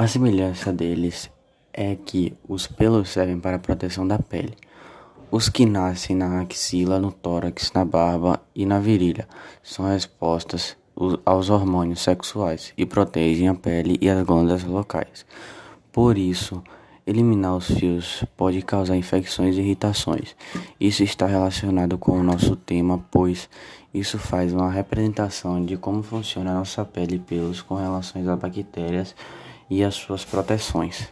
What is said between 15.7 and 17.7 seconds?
Por isso, eliminar os